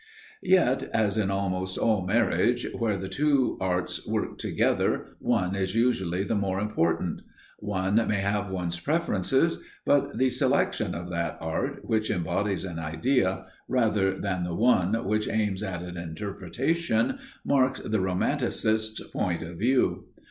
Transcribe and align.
Yet, 0.41 0.89
as 0.95 1.15
in 1.15 1.29
almost 1.29 1.77
all 1.77 2.03
marriage, 2.03 2.65
where 2.73 2.97
two 3.07 3.55
arts 3.61 4.03
work 4.07 4.39
together 4.39 5.15
one 5.19 5.53
is 5.53 5.75
usually 5.75 6.23
the 6.23 6.33
more 6.33 6.59
important. 6.59 7.21
One 7.59 7.97
may 8.07 8.15
have 8.21 8.49
one's 8.49 8.79
preferences, 8.79 9.61
but 9.85 10.17
the 10.17 10.31
selection 10.31 10.95
of 10.95 11.11
that 11.11 11.37
art 11.39 11.85
which 11.87 12.09
embodies 12.09 12.65
an 12.65 12.79
idea, 12.79 13.45
rather 13.67 14.17
than 14.17 14.43
the 14.43 14.55
one 14.55 14.95
which 15.05 15.29
aims 15.29 15.61
at 15.61 15.83
an 15.83 15.97
interpretation, 15.97 17.19
marks 17.45 17.79
the 17.79 17.99
romanticist's 18.01 19.07
point 19.09 19.43
of 19.43 19.59
view. 19.59 20.07